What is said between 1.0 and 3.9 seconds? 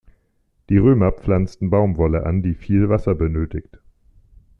pflanzten Baumwolle an, die viel Wasser benötigt.